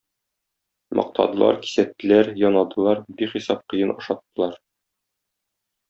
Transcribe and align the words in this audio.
Мактадылар, 0.99 1.59
кисәттеләр, 1.67 2.31
янадылар, 2.45 3.05
бихисап 3.21 3.63
кыен 3.75 3.93
ашаттылар. 3.97 4.61